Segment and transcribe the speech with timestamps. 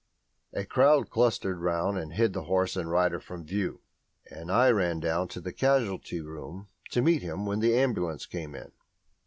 [0.53, 3.81] A crowd clustered round and hid horse and rider from view,
[4.31, 8.55] and I ran down to the casualty room to meet him when the ambulance came
[8.55, 8.71] in.